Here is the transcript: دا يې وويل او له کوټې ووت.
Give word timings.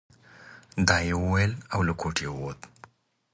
دا 0.87 0.97
يې 1.07 1.13
وويل 1.21 1.51
او 1.73 1.79
له 1.87 1.93
کوټې 2.01 2.27
ووت. 2.31 2.59